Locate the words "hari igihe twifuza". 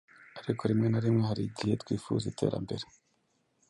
1.29-2.25